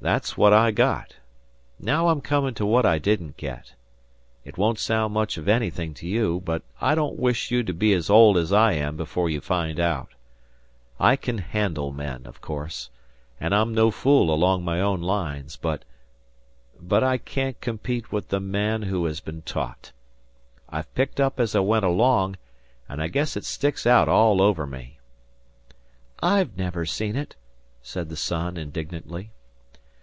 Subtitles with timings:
[0.00, 1.16] "That's what I got.
[1.80, 3.74] Now I'm coming to what I didn't get.
[4.44, 7.92] It won't sound much of anything to you, but I don't wish you to be
[7.94, 10.10] as old as I am before you find out.
[11.00, 12.90] I can handle men, of course,
[13.40, 15.84] and I'm no fool along my own lines, but
[16.80, 19.90] but I can't compete with the man who has been taught!
[20.68, 22.36] I've picked up as I went along,
[22.88, 25.00] and I guess it sticks out all over me."
[26.22, 27.34] "I've never seen it,"
[27.82, 29.32] said the son, indignantly.